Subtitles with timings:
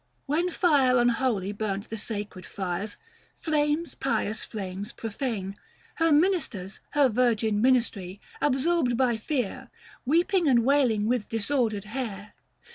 [0.25, 2.97] 520 When fire unholy burnt the sacred fires,—
[3.43, 5.55] Flames pious flames profane—
[5.97, 9.69] her ministers, Her virgin ministry, absorbed by fear,
[10.03, 12.33] Weeping and wailing with disordered hair.